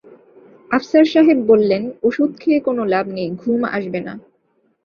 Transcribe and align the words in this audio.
আফসার 0.71 1.05
সাহেব 1.05 1.39
বললেন, 1.47 1.83
অষুধ 2.03 2.31
খেয়ে 2.39 2.59
কোনো 2.59 2.81
লাভ 2.85 3.05
নেই, 3.07 3.29
ঘুম 3.35 3.61
আসবে 3.71 3.99
না। 3.99 4.13